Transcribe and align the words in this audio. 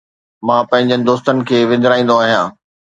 مان 0.47 0.61
پنهنجن 0.69 1.01
دوستن 1.09 1.37
کي 1.49 1.57
وندرائيندو 1.69 2.21
آهيان 2.25 2.47